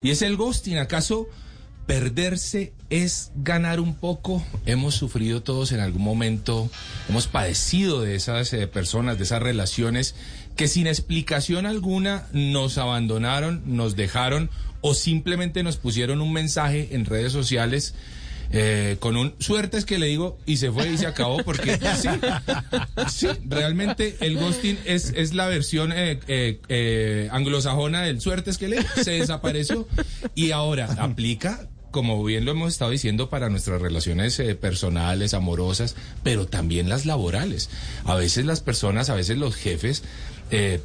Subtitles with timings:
[0.00, 1.28] Y es el ghosting, ¿acaso
[1.88, 4.46] perderse es ganar un poco?
[4.64, 6.70] Hemos sufrido todos en algún momento,
[7.08, 10.14] hemos padecido de esas eh, personas, de esas relaciones
[10.54, 14.50] que sin explicación alguna nos abandonaron, nos dejaron
[14.82, 17.96] o simplemente nos pusieron un mensaje en redes sociales
[18.50, 21.78] eh, con un suerte es que le digo y se fue y se acabó porque
[21.96, 22.08] sí,
[23.08, 28.68] sí realmente el ghosting es, es la versión eh, eh, anglosajona del suerte es que
[28.68, 29.86] le se desapareció
[30.34, 36.46] y ahora aplica como bien lo hemos estado diciendo, para nuestras relaciones personales, amorosas, pero
[36.46, 37.70] también las laborales.
[38.04, 40.02] A veces las personas, a veces los jefes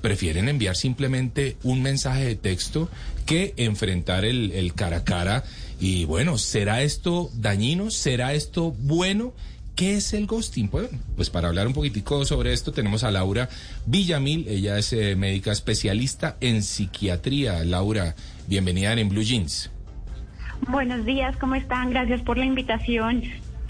[0.01, 2.89] prefieren enviar simplemente un mensaje de texto
[3.25, 5.43] que enfrentar el, cara a cara
[5.79, 7.91] y bueno, ¿será esto dañino?
[7.91, 9.33] ¿Será esto bueno?
[9.75, 10.69] ¿Qué es el ghosting?
[10.69, 13.49] Pues, pues para hablar un poquitico sobre esto tenemos a Laura
[13.85, 17.63] Villamil, ella es eh, médica especialista en psiquiatría.
[17.65, 18.15] Laura,
[18.47, 19.72] bienvenida en Blue Jeans.
[20.67, 21.89] Buenos días, ¿cómo están?
[21.89, 23.23] Gracias por la invitación.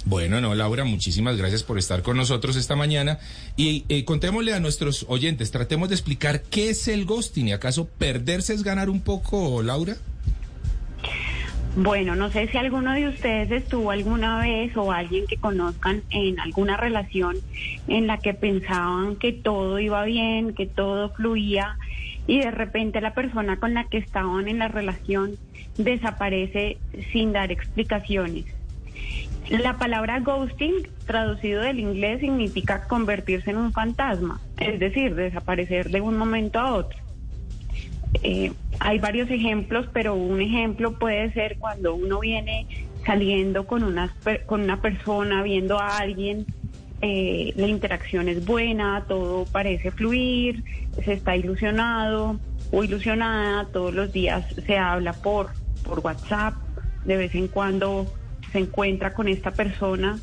[0.05, 3.19] Bueno, no, Laura, muchísimas gracias por estar con nosotros esta mañana.
[3.55, 7.87] Y eh, contémosle a nuestros oyentes, tratemos de explicar qué es el ghosting y acaso
[7.87, 9.95] perderse es ganar un poco, Laura.
[11.75, 16.39] Bueno, no sé si alguno de ustedes estuvo alguna vez o alguien que conozcan en
[16.39, 17.37] alguna relación
[17.87, 21.77] en la que pensaban que todo iba bien, que todo fluía
[22.27, 25.31] y de repente la persona con la que estaban en la relación
[25.77, 26.77] desaparece
[27.11, 28.45] sin dar explicaciones.
[29.49, 36.01] La palabra ghosting, traducido del inglés, significa convertirse en un fantasma, es decir, desaparecer de
[36.01, 36.97] un momento a otro.
[38.21, 42.67] Eh, hay varios ejemplos, pero un ejemplo puede ser cuando uno viene
[43.05, 44.15] saliendo con una,
[44.45, 46.45] con una persona, viendo a alguien,
[47.01, 50.63] eh, la interacción es buena, todo parece fluir,
[51.03, 52.39] se está ilusionado
[52.71, 55.49] o ilusionada, todos los días se habla por,
[55.83, 56.55] por WhatsApp,
[57.05, 58.05] de vez en cuando
[58.51, 60.19] se encuentra con esta persona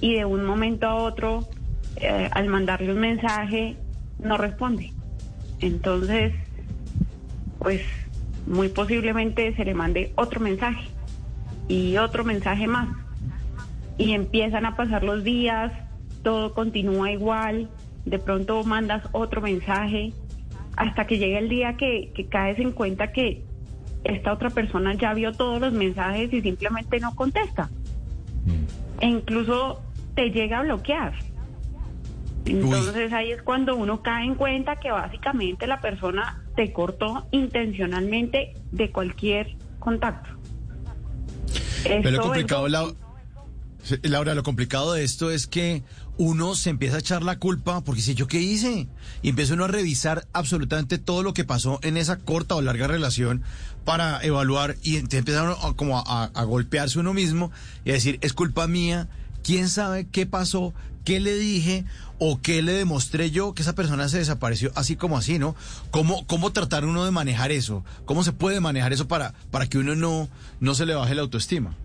[0.00, 1.48] y de un momento a otro,
[1.96, 3.76] eh, al mandarle un mensaje,
[4.18, 4.92] no responde.
[5.60, 6.32] Entonces,
[7.58, 7.82] pues
[8.46, 10.88] muy posiblemente se le mande otro mensaje
[11.68, 12.88] y otro mensaje más.
[13.98, 15.72] Y empiezan a pasar los días,
[16.22, 17.68] todo continúa igual,
[18.04, 20.12] de pronto mandas otro mensaje,
[20.76, 23.44] hasta que llega el día que, caes en cuenta que
[24.04, 27.70] esta otra persona ya vio todos los mensajes y simplemente no contesta.
[28.44, 29.02] Mm.
[29.02, 29.82] E incluso
[30.14, 31.14] te llega a bloquear.
[32.44, 38.54] Entonces ahí es cuando uno cae en cuenta que básicamente la persona te cortó intencionalmente
[38.72, 40.30] de cualquier contacto.
[41.82, 42.68] Pero lo complicado,
[44.02, 45.82] Laura, lo complicado de esto es que
[46.18, 48.88] uno se empieza a echar la culpa porque si yo qué hice
[49.22, 52.88] y empieza uno a revisar absolutamente todo lo que pasó en esa corta o larga
[52.88, 53.42] relación
[53.84, 57.52] para evaluar y empieza como a, a golpearse uno mismo
[57.84, 59.08] y a decir es culpa mía,
[59.44, 60.74] quién sabe qué pasó,
[61.04, 61.84] qué le dije
[62.18, 65.54] o qué le demostré yo que esa persona se desapareció así como así, ¿no?
[65.90, 67.84] ¿Cómo, cómo tratar uno de manejar eso?
[68.04, 70.28] ¿Cómo se puede manejar eso para, para que uno no,
[70.60, 71.76] no se le baje la autoestima?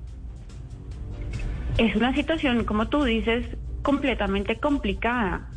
[1.77, 3.45] Es una situación, como tú dices,
[3.83, 5.47] completamente complicada.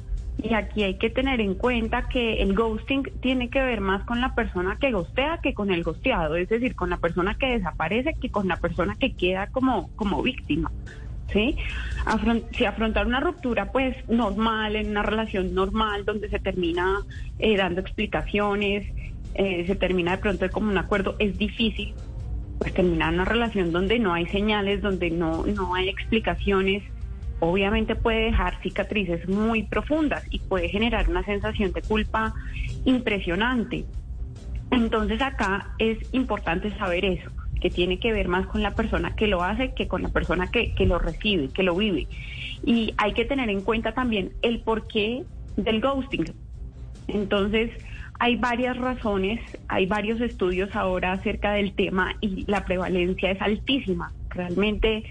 [0.43, 4.21] Y aquí hay que tener en cuenta que el ghosting tiene que ver más con
[4.21, 8.15] la persona que ghostea que con el ghosteado, es decir, con la persona que desaparece
[8.21, 10.71] que con la persona que queda como, como víctima.
[11.33, 11.57] ¿sí?
[12.53, 17.01] si afrontar una ruptura, pues normal, en una relación normal, donde se termina
[17.39, 18.87] eh, dando explicaciones,
[19.35, 21.95] eh, se termina de pronto como un acuerdo, es difícil,
[22.59, 26.83] pues terminar una relación donde no hay señales, donde no, no hay explicaciones,
[27.41, 32.35] obviamente puede dejar cicatrices muy profundas y puede generar una sensación de culpa
[32.85, 33.85] impresionante.
[34.71, 37.31] Entonces acá es importante saber eso
[37.61, 40.51] que tiene que ver más con la persona que lo hace que con la persona
[40.51, 42.07] que, que lo recibe, que lo vive.
[42.65, 45.25] Y hay que tener en cuenta también el porqué
[45.57, 46.33] del ghosting.
[47.09, 47.71] Entonces,
[48.19, 54.13] hay varias razones, hay varios estudios ahora acerca del tema y la prevalencia es altísima.
[54.31, 55.05] Realmente,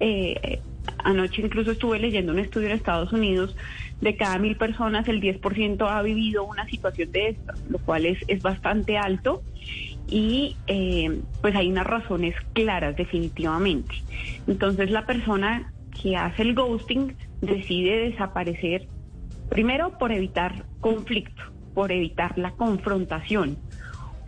[0.00, 0.60] eh,
[1.04, 3.56] anoche incluso estuve leyendo un estudio en Estados Unidos,
[4.00, 8.18] de cada mil personas el 10% ha vivido una situación de esta, lo cual es,
[8.26, 9.42] es bastante alto
[10.08, 13.94] y eh, pues hay unas razones claras definitivamente.
[14.46, 18.86] Entonces la persona que hace el ghosting decide desaparecer
[19.48, 21.42] primero por evitar conflicto,
[21.74, 23.56] por evitar la confrontación,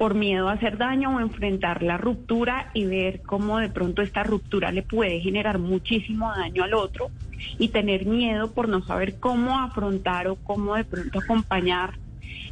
[0.04, 4.22] por miedo a hacer daño o enfrentar la ruptura y ver cómo de pronto esta
[4.22, 7.10] ruptura le puede generar muchísimo daño al otro
[7.58, 11.94] y tener miedo por no saber cómo afrontar o cómo de pronto acompañar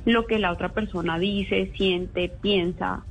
[0.07, 3.05] lo que la otra persona dice, siente, piensa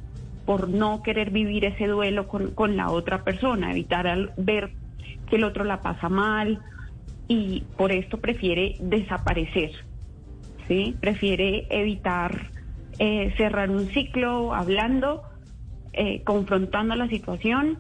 [0.44, 4.72] por no querer vivir ese duelo con, con la otra persona, evitar ver
[5.30, 6.60] que el otro la pasa mal
[7.28, 9.70] y por esto prefiere desaparecer,
[10.68, 10.96] ¿sí?
[11.00, 12.51] Prefiere evitar
[13.04, 15.24] eh, cerrar un ciclo hablando,
[15.92, 17.80] eh, confrontando la situación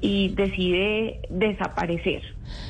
[0.00, 2.22] y decide desaparecer.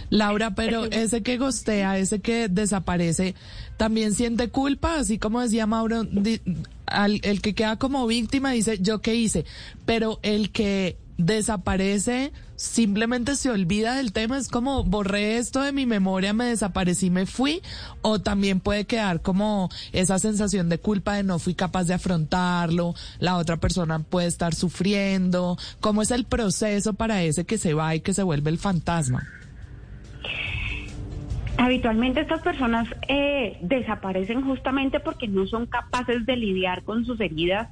[0.09, 3.35] Laura, pero ese que gostea, ese que desaparece,
[3.77, 9.15] también siente culpa, así como decía Mauro, el que queda como víctima dice, yo qué
[9.15, 9.45] hice,
[9.85, 15.87] pero el que desaparece, simplemente se olvida del tema, es como borré esto de mi
[15.87, 17.63] memoria, me desaparecí, me fui,
[18.03, 22.95] o también puede quedar como esa sensación de culpa de no fui capaz de afrontarlo,
[23.19, 27.95] la otra persona puede estar sufriendo, ¿cómo es el proceso para ese que se va
[27.95, 29.27] y que se vuelve el fantasma?
[31.59, 37.69] Habitualmente estas personas eh, desaparecen justamente porque no son capaces de lidiar con sus heridas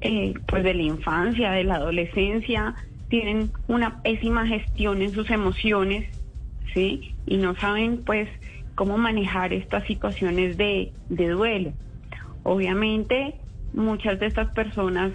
[0.00, 2.74] eh, pues de la infancia, de la adolescencia,
[3.08, 6.06] tienen una pésima gestión en sus emociones,
[6.72, 7.14] ¿sí?
[7.26, 8.28] Y no saben pues
[8.74, 11.72] cómo manejar estas situaciones de, de duelo.
[12.42, 13.36] Obviamente
[13.72, 15.12] muchas de estas personas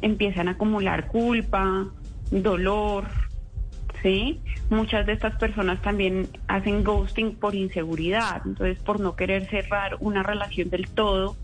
[0.00, 1.88] empiezan a acumular culpa,
[2.30, 3.06] dolor,
[4.02, 4.40] ¿sí?
[4.70, 10.22] Muchas de estas personas también hacen ghosting por inseguridad, entonces por no querer cerrar una
[10.22, 11.36] relación del todo,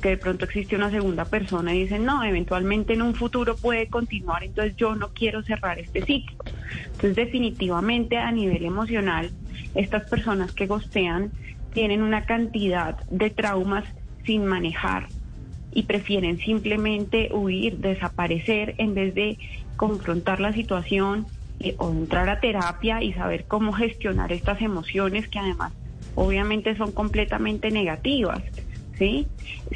[0.00, 3.88] que de pronto existe una segunda persona y dicen, no, eventualmente en un futuro puede
[3.88, 6.36] continuar, entonces yo no quiero cerrar este ciclo.
[6.92, 9.30] Entonces definitivamente a nivel emocional,
[9.74, 11.32] estas personas que gostean
[11.72, 13.84] tienen una cantidad de traumas
[14.24, 15.08] sin manejar
[15.72, 19.38] y prefieren simplemente huir, desaparecer en vez de
[19.76, 21.26] confrontar la situación
[21.60, 25.72] eh, o entrar a terapia y saber cómo gestionar estas emociones que además
[26.14, 28.42] obviamente son completamente negativas.
[29.00, 29.26] ¿Sí?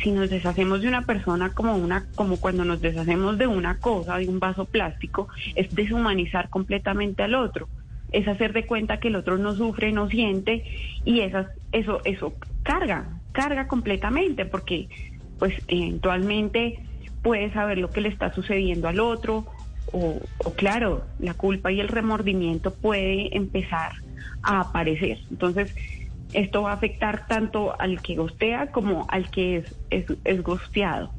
[0.03, 4.19] Si nos deshacemos de una persona como una como cuando nos deshacemos de una cosa,
[4.19, 7.69] de un vaso plástico, es deshumanizar completamente al otro.
[8.13, 10.63] Es hacer de cuenta que el otro no sufre, no siente
[11.05, 14.89] y esas, eso eso carga, carga completamente porque
[15.39, 16.79] pues eventualmente
[17.23, 19.47] puede saber lo que le está sucediendo al otro
[19.91, 23.93] o, o claro, la culpa y el remordimiento puede empezar
[24.43, 25.19] a aparecer.
[25.31, 25.75] Entonces,
[26.35, 31.11] esto va a afectar tanto al que gostea como al que es, es, gosteado.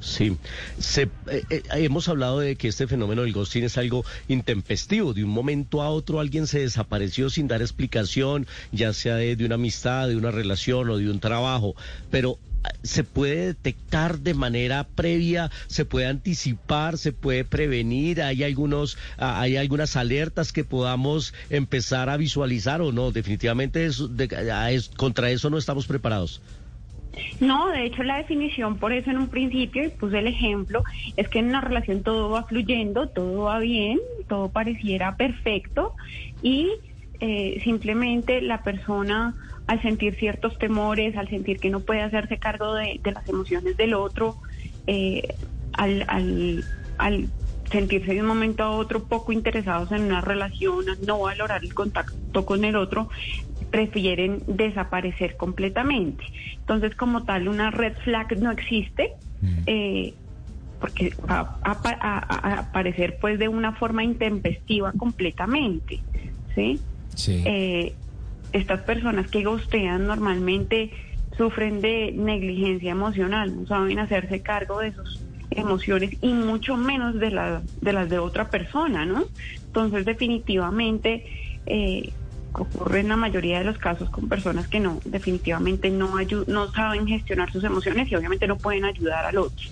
[0.00, 0.36] Sí,
[0.78, 5.14] Se, eh, eh, hemos hablado de que este fenómeno del ghosting es algo intempestivo.
[5.14, 9.54] De un momento a otro alguien se desapareció sin dar explicación, ya sea de una
[9.54, 11.76] amistad, de una relación o de un trabajo.
[12.10, 12.38] Pero
[12.82, 19.40] se puede detectar de manera previa, se puede anticipar, se puede prevenir, hay algunos, ah,
[19.40, 23.88] hay algunas alertas que podamos empezar a visualizar o no, definitivamente
[24.52, 26.42] ah, es, contra eso no estamos preparados.
[27.40, 30.82] No, de hecho la definición, por eso en un principio, y puse el ejemplo,
[31.16, 33.98] es que en una relación todo va fluyendo, todo va bien,
[34.28, 35.94] todo pareciera perfecto
[36.42, 36.70] y
[37.20, 39.34] eh, simplemente la persona
[39.66, 43.94] al sentir ciertos temores, al sentir que no puede hacerse cargo de, las emociones del
[43.94, 44.36] otro,
[44.86, 45.34] eh,
[45.72, 46.64] al, al,
[46.98, 47.28] al,
[47.70, 52.44] sentirse de un momento a otro poco interesados en una relación, no valorar el contacto
[52.44, 53.08] con el otro,
[53.70, 56.22] prefieren desaparecer completamente.
[56.58, 59.14] Entonces, como tal, una red flag no existe.
[59.40, 59.58] Mm.
[59.66, 60.14] Eh,
[60.82, 66.00] porque va a, aparecer pues de una forma intempestiva completamente,
[66.56, 66.80] ¿sí?
[67.14, 67.40] Sí.
[67.46, 67.94] Eh,
[68.52, 70.90] estas personas que gostean normalmente
[71.36, 77.30] sufren de negligencia emocional, no saben hacerse cargo de sus emociones y mucho menos de,
[77.30, 79.24] la, de las de otra persona, ¿no?
[79.66, 81.24] Entonces definitivamente
[81.66, 82.12] eh,
[82.52, 86.14] ocurre en la mayoría de los casos con personas que no, definitivamente no,
[86.46, 89.70] no saben gestionar sus emociones y obviamente no pueden ayudar al otro.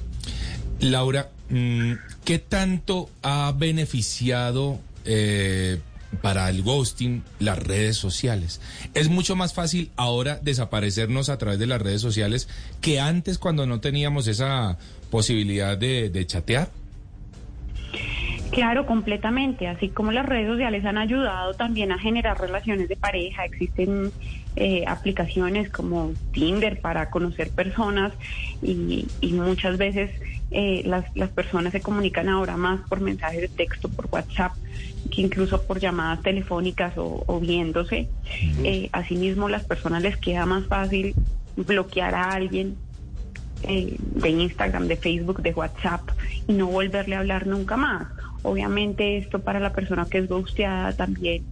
[0.81, 1.93] Laura, mm,
[2.25, 5.81] ¿qué tanto ha beneficiado eh,
[6.23, 8.61] para el ghosting las redes sociales.
[8.95, 12.49] Es mucho más fácil ahora desaparecernos a través de las redes sociales
[12.81, 14.79] que antes cuando no teníamos esa
[15.11, 16.69] posibilidad de, chatear.
[18.53, 19.69] Claro, completamente.
[19.69, 24.11] Así como las redes sociales han ayudado también a generar relaciones de pareja, existen
[24.57, 28.13] eh, aplicaciones como Tinder para conocer personas
[28.61, 30.11] y, muchas veces
[30.51, 34.53] eh, las, las personas se comunican ahora más por mensajes de texto, por WhatsApp
[35.11, 38.09] que incluso por llamadas telefónicas o, viéndose.
[38.65, 41.15] Eh, asimismo, las personas les queda más fácil
[41.57, 42.77] bloquear a alguien
[43.65, 46.09] eh, de Instagram, de Facebook, de WhatsApp
[46.47, 48.07] y no volverle a hablar nunca más.
[48.43, 51.45] Obviamente esto para la persona que es ghosteada también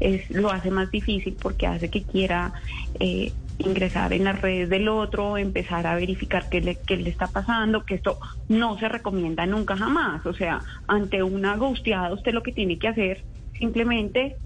[0.00, 2.52] es, lo hace más difícil porque hace que quiera
[3.00, 7.28] eh, ingresar en las redes del otro, empezar a verificar qué le, qué le está
[7.28, 10.24] pasando, que esto no se recomienda nunca jamás.
[10.26, 13.24] O sea, ante una ghosteada usted lo que tiene que hacer
[13.58, 14.36] simplemente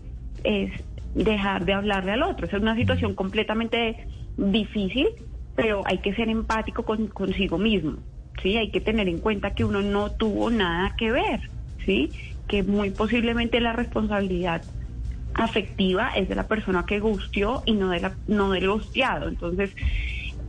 [0.45, 0.73] es
[1.15, 2.47] dejar de hablarle al otro.
[2.47, 5.09] es una situación completamente difícil,
[5.57, 7.99] pero hay que ser empático con, consigo mismo.
[8.43, 8.57] ¿sí?
[8.57, 11.41] Hay que tener en cuenta que uno no tuvo nada que ver,
[11.85, 12.11] ¿sí?
[12.47, 14.63] que muy posiblemente la responsabilidad
[15.35, 19.29] afectiva es de la persona que gustió y no de la no del gusteado.
[19.29, 19.75] Entonces,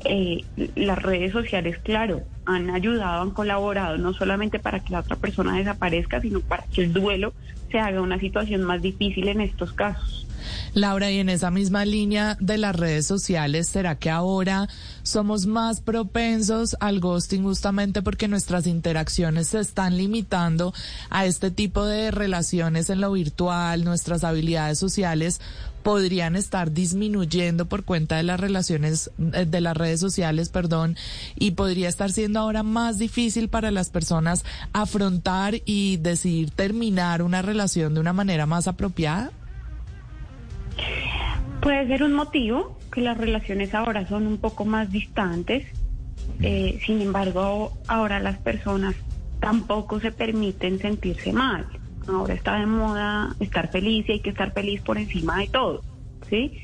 [0.05, 0.43] eh,
[0.75, 5.58] las redes sociales, claro, han ayudado, han colaborado no solamente para que la otra persona
[5.58, 7.34] desaparezca, sino para que el duelo
[7.72, 10.27] se haga una situación más difícil en estos casos.
[10.74, 14.67] Laura, y en esa misma línea de las redes sociales, ¿será que ahora
[15.03, 20.74] somos más propensos al ghosting justamente porque nuestras interacciones se están limitando
[21.10, 25.41] a este tipo de relaciones en lo virtual, nuestras habilidades sociales
[25.83, 30.95] podrían estar disminuyendo por cuenta de las relaciones eh, de las redes sociales, perdón,
[31.35, 37.41] y podría estar siendo ahora más difícil para las personas afrontar y decidir terminar una
[37.41, 39.31] relación de una manera más apropiada?
[41.61, 45.65] Puede ser un motivo que las relaciones ahora son un poco más distantes.
[46.41, 48.95] Eh, sin embargo, ahora las personas
[49.39, 51.65] tampoco se permiten sentirse mal.
[52.08, 55.81] Ahora está de moda estar feliz y hay que estar feliz por encima de todo,
[56.29, 56.58] ¿sí?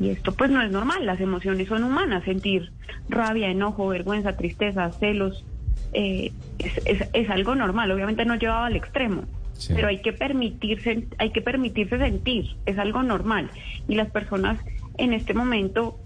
[0.00, 2.72] Y esto pues no es normal, las emociones son humanas, sentir
[3.08, 5.44] rabia, enojo, vergüenza, tristeza, celos,
[5.92, 9.24] eh, es, es, algo normal, obviamente no llevado al extremo,
[9.68, 13.50] pero hay que permitirse, hay que permitirse sentir, es algo normal.
[13.86, 14.58] Y las personas
[14.96, 15.98] en este momento,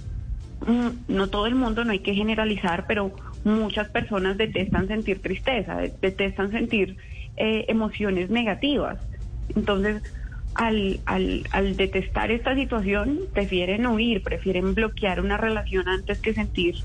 [0.66, 3.14] mm, no todo el mundo, no hay que generalizar, pero
[3.44, 6.96] muchas personas detestan sentir tristeza, detestan sentir
[7.36, 8.98] eh, emociones negativas.
[9.54, 10.02] Entonces,
[10.54, 16.76] al, al, al detestar esta situación, prefieren huir, prefieren bloquear una relación antes que sentir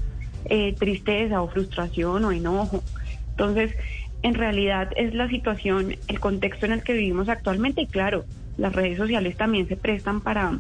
[0.46, 2.84] eh, tristeza o frustración o enojo.
[3.32, 3.76] Entonces,
[4.24, 8.26] en realidad es la situación, el contexto en el que vivimos actualmente y claro,
[8.58, 10.60] las redes sociales también se prestan para,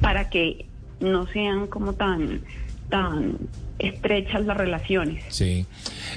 [0.00, 0.66] para que
[1.00, 2.40] no sean como tan,
[2.88, 3.36] tan
[3.78, 5.24] estrechas las relaciones.
[5.28, 5.66] Sí.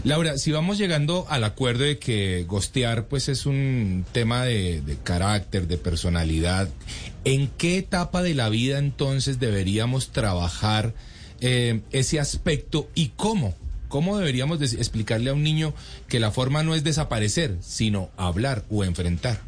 [0.03, 5.67] Laura, si vamos llegando al acuerdo de que gostear pues es un tema de, carácter,
[5.67, 6.69] de personalidad,
[7.23, 10.93] ¿en qué etapa de la vida entonces deberíamos trabajar
[11.41, 13.55] eh, ese aspecto y cómo?
[13.87, 15.73] ¿Cómo deberíamos explicarle a un niño
[16.07, 19.39] que la forma no es desaparecer, sino hablar o enfrentar?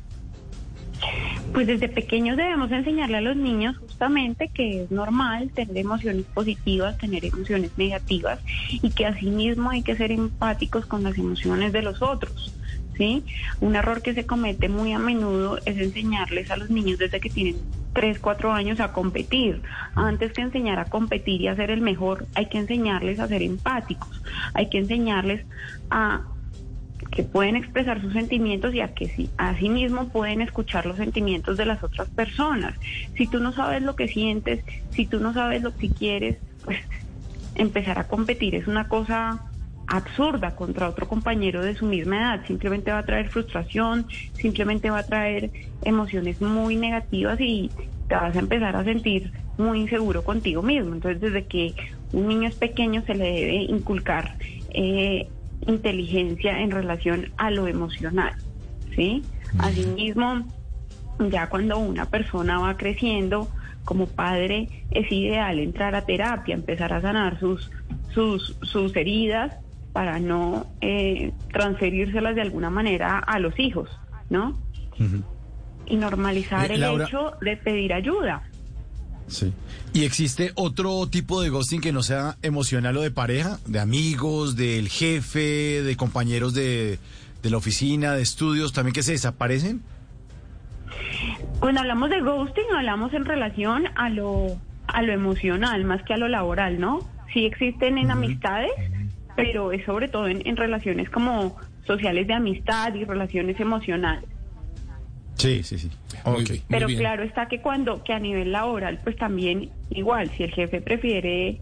[1.54, 6.98] Pues desde pequeños debemos enseñarle a los niños justamente que es normal tener emociones positivas,
[6.98, 8.40] tener emociones negativas
[8.72, 12.54] y que asimismo hay que ser empáticos con las emociones de los otros.
[12.98, 13.24] ¿sí?
[13.62, 17.30] Un error que se comete muy a menudo es enseñarles a los niños desde que
[17.30, 17.56] tienen
[17.94, 19.62] 3, 4 años a competir.
[19.96, 23.42] Antes que enseñar a competir y a ser el mejor, hay que enseñarles a ser
[23.42, 24.22] empáticos,
[24.54, 25.46] hay que enseñarles
[25.90, 26.22] a
[27.18, 29.28] que pueden expresar sus sentimientos y a que sí,
[29.70, 32.76] mismo pueden escuchar los sentimientos de las otras personas.
[33.16, 36.78] Si tú no sabes lo que sientes, si tú no sabes lo que quieres, pues
[37.56, 39.50] empezar a competir es una cosa
[39.88, 42.46] absurda contra otro compañero de su misma edad.
[42.46, 44.06] Simplemente va a traer frustración,
[44.36, 45.50] simplemente va a traer
[45.84, 47.72] emociones muy negativas y
[48.08, 50.94] te vas a empezar a sentir muy inseguro contigo mismo.
[50.94, 51.74] Entonces, desde que
[52.14, 54.38] un niño es pequeño se le debe inculcar
[54.70, 55.28] eh,
[55.66, 58.34] inteligencia en relación a lo emocional,
[58.96, 59.24] ¿sí?
[59.60, 60.46] Asimismo,
[61.30, 63.50] ya cuando una persona va creciendo,
[63.86, 67.72] como padre es ideal entrar a terapia, empezar a sanar sus,
[68.14, 69.56] sus, sus heridas
[69.94, 73.90] para no eh, transferírselas de alguna manera a los hijos,
[74.30, 74.60] ¿no?
[75.86, 78.44] Y normalizar eh, el hecho de pedir ayuda.
[79.28, 79.54] Sí.
[79.94, 83.60] ¿Y existe otro tipo de ghosting que no sea emocional o de pareja?
[83.66, 87.00] ¿De amigos, del jefe, de compañeros de,
[87.44, 89.82] de la oficina, de estudios, también que se desaparecen?
[91.60, 94.58] Cuando hablamos de ghosting, hablamos en relación a lo,
[94.88, 97.00] a lo emocional, más que a lo laboral, ¿no?
[97.34, 98.72] Sí existen en amistades,
[99.36, 104.30] pero es sobre todo en, relaciones como sociales de amistad y relaciones emocionales.
[105.38, 105.92] Sí, sí, sí.
[106.68, 110.82] pero claro está que cuando, que a nivel laboral, pues también igual, si el jefe
[110.82, 111.60] prefiere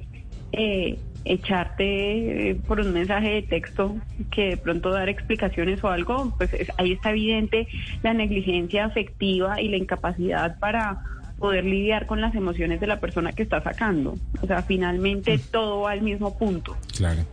[0.53, 3.95] eh, echarte eh, por un mensaje de texto
[4.31, 7.67] que de pronto dar explicaciones o algo, pues ahí está evidente
[8.03, 11.01] la negligencia afectiva y la incapacidad para
[11.37, 14.15] poder lidiar con las emociones de la persona que está sacando.
[14.41, 15.41] O sea, finalmente mm.
[15.51, 16.77] todo va al mismo punto.
[16.95, 17.25] Claro.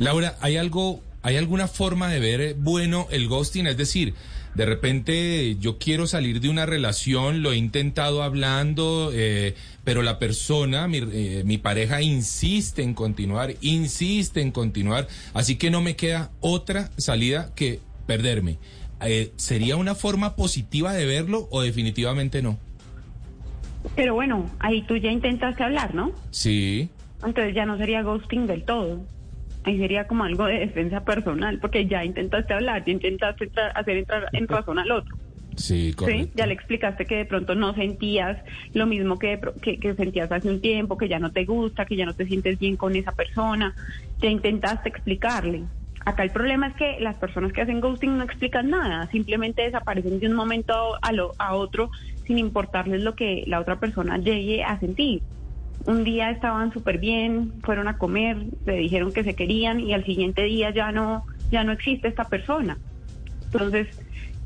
[0.00, 3.66] Laura, hay algo ¿hay alguna forma de ver eh, bueno el ghosting?
[3.66, 4.14] Es decir,
[4.54, 10.18] de repente yo quiero salir de una relación, lo he intentado hablando, eh, pero la
[10.18, 15.96] persona, mi, eh, mi, pareja insiste en continuar, insiste en continuar, así que no me
[15.96, 18.58] queda otra salida que perderme.
[19.00, 22.58] Eh, ¿Sería una forma positiva de verlo o definitivamente no?
[23.96, 26.12] Pero bueno, ahí tú ya intentaste hablar, ¿no?
[26.30, 26.88] Sí.
[27.24, 29.00] Entonces ya no sería ghosting del todo
[29.64, 34.28] ahí sería como algo de defensa personal, porque ya intentaste hablar, ya intentaste hacer entrar
[34.32, 35.16] en razón al otro.
[35.56, 36.24] Sí, correcto.
[36.24, 36.30] ¿Sí?
[36.34, 38.38] Ya le explicaste que de pronto no sentías
[38.72, 42.06] lo mismo que, que, sentías hace un tiempo, que ya no te gusta, que ya
[42.06, 43.74] no te sientes bien con esa persona.
[44.20, 45.62] Ya intentaste explicarle.
[46.04, 50.18] Acá el problema es que las personas que hacen ghosting no explican nada, simplemente desaparecen
[50.18, 51.90] de un momento a, lo, a otro
[52.26, 55.22] sin importarles lo que la otra persona llegue a sentir
[55.86, 60.04] un día estaban súper bien, fueron a comer, le dijeron que se querían y al
[60.04, 62.78] siguiente día ya no, ya no existe esta persona.
[63.46, 63.88] Entonces,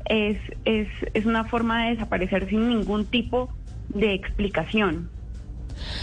[0.05, 3.49] es, es, es una forma de desaparecer sin ningún tipo
[3.89, 5.09] de explicación.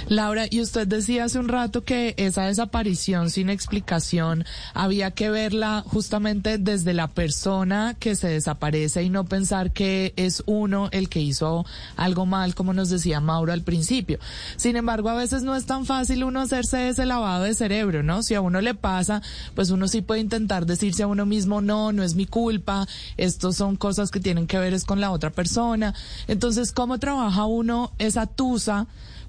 [0.08, 5.82] Laura, y usted decía hace un rato que esa desaparición sin explicación había que verla
[5.84, 11.20] justamente desde la persona que se desaparece y no pensar que es uno el que
[11.20, 14.20] hizo algo mal, como nos decía Mauro al principio.
[14.54, 18.22] Sin embargo, a veces no es tan fácil uno hacerse ese lavado de cerebro, ¿no?
[18.22, 19.22] Si a uno le pasa,
[19.56, 22.86] pues uno sí puede intentar decirse a uno mismo, no, no es mi culpa,
[23.16, 25.94] estos son cosas que tienen que ver es con la otra persona.
[26.28, 28.86] Entonces, ¿cómo trabaja uno esa tusa?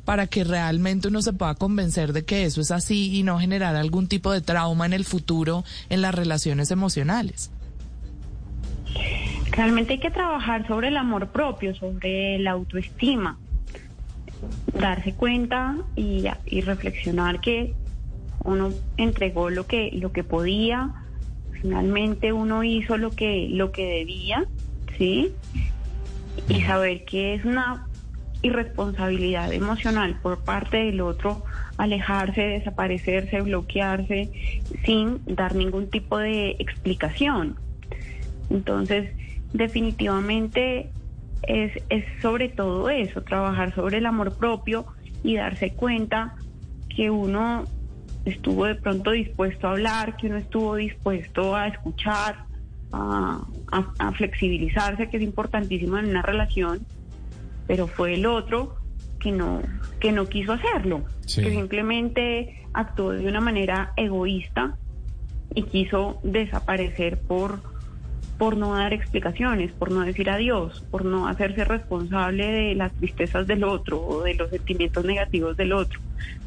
[0.08, 3.76] Para que realmente uno se pueda convencer de que eso es así y no generar
[3.76, 7.52] algún tipo de trauma en el futuro en las relaciones emocionales.
[9.52, 13.38] Realmente hay que trabajar sobre el amor propio, sobre la autoestima,
[14.80, 17.74] darse cuenta y, y reflexionar que
[18.46, 20.90] uno entregó lo que lo que podía,
[21.62, 24.46] finalmente uno hizo lo que lo que debía,
[24.98, 25.34] ¿sí?
[26.48, 27.87] Y saber que es una
[28.42, 31.44] irresponsabilidad emocional por parte del otro,
[31.78, 34.32] alejarse, desaparecerse, bloquearse,
[34.86, 37.56] sin dar ningún tipo de explicación.
[38.50, 39.12] Entonces,
[39.54, 40.90] definitivamente
[41.44, 44.86] es, es sobre todo eso, trabajar sobre el amor propio
[45.24, 46.36] y darse cuenta
[46.96, 47.66] que uno
[48.26, 52.38] estuvo de pronto dispuesto a hablar, que uno estuvo dispuesto a escuchar,
[52.92, 53.42] a,
[54.00, 56.80] a flexibilizarse, que es importantísimo en una relación
[57.68, 58.78] pero fue el otro
[59.20, 59.62] que no
[60.00, 64.78] que no quiso hacerlo, que simplemente actuó de una manera egoísta
[65.54, 67.60] y quiso desaparecer por
[68.38, 73.48] por no dar explicaciones, por no decir adiós, por no hacerse responsable de las tristezas
[73.48, 76.00] del otro o de los sentimientos negativos del otro,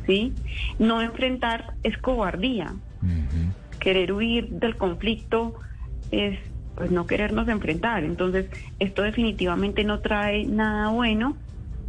[0.06, 0.32] ¿sí?
[0.78, 2.74] No enfrentar es cobardía.
[3.80, 5.54] Querer huir del conflicto
[6.12, 6.38] es
[6.74, 8.04] pues no querernos enfrentar.
[8.04, 8.46] Entonces,
[8.78, 11.36] esto definitivamente no trae nada bueno.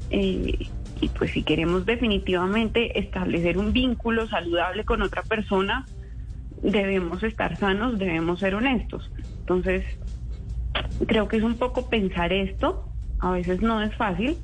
[0.09, 0.67] Eh,
[1.01, 5.85] y pues si queremos definitivamente establecer un vínculo saludable con otra persona,
[6.61, 9.11] debemos estar sanos, debemos ser honestos.
[9.39, 9.83] Entonces,
[11.07, 12.85] creo que es un poco pensar esto,
[13.19, 14.37] a veces no es fácil,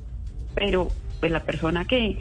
[0.54, 0.88] pero
[1.20, 2.18] pues la persona que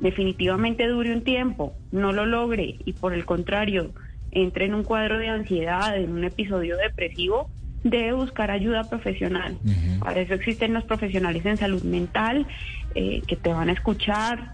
[0.00, 3.92] definitivamente dure un tiempo, no lo logre y por el contrario
[4.32, 7.48] entre en un cuadro de ansiedad, en un episodio depresivo,
[7.84, 9.56] debe buscar ayuda profesional.
[10.00, 12.46] Para eso existen los profesionales en salud mental
[12.94, 14.52] eh, que te van a escuchar,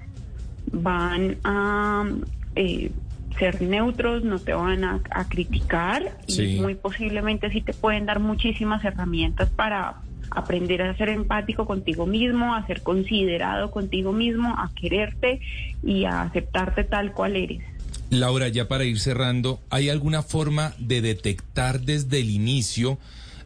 [0.72, 2.08] van a
[2.56, 2.90] eh,
[3.38, 8.84] ser neutros, no te van a, criticar y muy posiblemente sí te pueden dar muchísimas
[8.84, 9.96] herramientas para
[10.30, 15.40] aprender a ser empático contigo mismo, a ser considerado contigo mismo, a quererte
[15.82, 17.62] y a aceptarte tal cual eres.
[18.10, 22.98] Laura, ya para ir cerrando, ¿hay alguna forma de detectar desde el inicio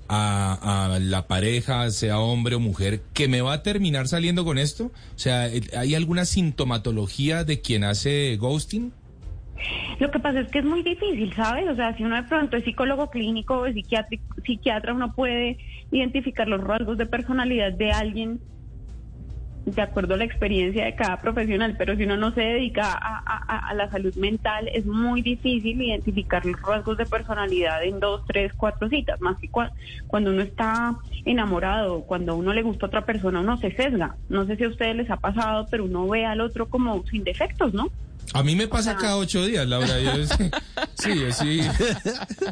[0.09, 4.87] a, la pareja, sea hombre o mujer, que me va a terminar saliendo con esto?
[4.87, 8.93] O sea, ¿hay alguna sintomatología de quien hace ghosting?
[9.99, 11.69] Lo que pasa es que es muy difícil, ¿sabes?
[11.69, 13.67] O sea, si uno de pronto es psicólogo clínico o
[14.45, 15.59] psiquiatra, uno puede
[15.91, 18.41] identificar los rasgos de personalidad de alguien
[19.65, 23.75] de acuerdo a la experiencia de cada profesional, pero si uno no se dedica a,
[23.75, 28.89] la salud mental, es muy difícil identificar los rasgos de personalidad en dos, tres, cuatro
[28.89, 29.49] citas, más que
[30.07, 34.17] cuando uno está enamorado, cuando a uno le gusta a otra persona, uno se sesga.
[34.29, 37.25] No sé si a ustedes les ha pasado, pero uno ve al otro como sin
[37.25, 37.89] defectos, ¿no?
[38.35, 40.01] A mí me pasa cada ocho días, Laura.
[40.01, 40.13] Yo,
[40.95, 41.61] sí, yo sí.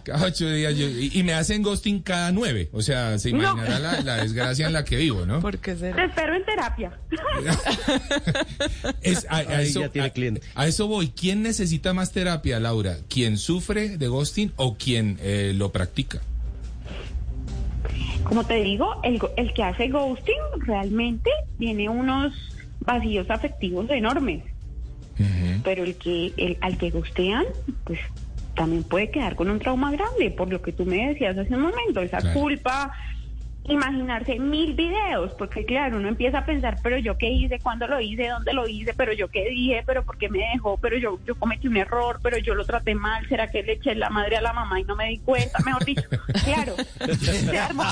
[0.04, 0.76] Cada ocho días.
[0.76, 2.68] Yo, y, me hacen ghosting cada nueve.
[2.72, 5.40] O sea, se imaginará la, desgracia en la que vivo, ¿no?
[5.40, 6.92] ¿Por qué Te espero en terapia.
[9.28, 9.90] a, eso,
[10.54, 11.08] a, eso, voy.
[11.08, 12.98] ¿Quién necesita más terapia, Laura?
[13.08, 16.20] ¿Quién sufre de ghosting o quien eh, lo practica?
[18.24, 22.34] Como te digo, el, el que hace ghosting realmente tiene unos
[22.80, 24.49] vacíos afectivos enormes
[25.62, 27.44] pero el que el, al que gustean,
[27.84, 27.98] pues
[28.54, 31.62] también puede quedar con un trauma grande, por lo que tú me decías hace un
[31.62, 32.92] momento, esa culpa,
[33.70, 38.00] imaginarse mil videos, porque claro, uno empieza a pensar, pero yo qué hice, cuándo lo
[38.00, 41.18] hice, dónde lo hice, pero yo qué dije, pero por qué me dejó, pero yo,
[41.26, 44.36] yo cometí un error, pero yo lo traté mal, será que le eché la madre
[44.36, 46.02] a la mamá y no me di cuenta, mejor dicho,
[46.44, 46.74] claro.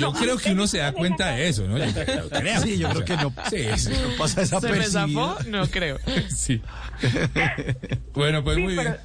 [0.00, 1.78] Yo creo que uno se da cuenta de eso, ¿no?
[1.78, 5.36] Yo creo, sí, yo creo que no, sí, no pasa esa ¿Se me zafó?
[5.48, 5.98] No creo.
[6.28, 6.60] Sí.
[8.12, 8.96] Bueno, pues muy bien.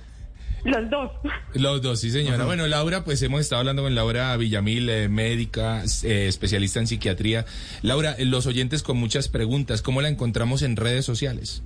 [0.63, 1.11] Los dos.
[1.53, 2.45] Los dos, sí, señora.
[2.45, 7.45] Bueno, Laura, pues hemos estado hablando con Laura Villamil, eh, médica, eh, especialista en psiquiatría.
[7.81, 11.63] Laura, eh, los oyentes con muchas preguntas, ¿cómo la encontramos en redes sociales?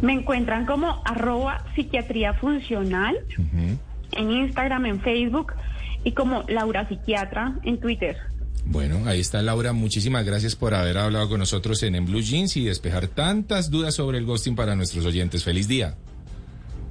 [0.00, 3.16] Me encuentran como arroba psiquiatría funcional
[4.12, 5.52] en Instagram, en Facebook
[6.02, 8.16] y como Laura Psiquiatra en Twitter.
[8.64, 9.72] Bueno, ahí está Laura.
[9.72, 13.94] Muchísimas gracias por haber hablado con nosotros en, en Blue Jeans y despejar tantas dudas
[13.94, 15.44] sobre el ghosting para nuestros oyentes.
[15.44, 15.94] Feliz día.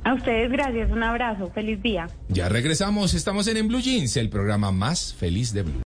[0.04, 2.08] A ustedes gracias, un abrazo, feliz día.
[2.28, 5.74] Ya regresamos, estamos en En Blue Jeans, el programa más feliz de Blue.